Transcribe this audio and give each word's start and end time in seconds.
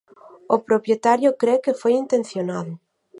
O 0.55 0.57
propietario 0.67 1.29
cre 1.41 1.55
que 1.63 1.77
foi 1.81 1.93
intencionado. 2.03 2.73